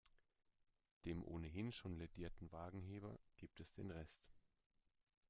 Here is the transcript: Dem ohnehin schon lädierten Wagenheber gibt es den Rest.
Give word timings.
Dem 1.05 1.23
ohnehin 1.23 1.71
schon 1.71 1.93
lädierten 1.95 2.51
Wagenheber 2.51 3.19
gibt 3.37 3.59
es 3.59 3.71
den 3.73 3.91
Rest. 3.91 4.31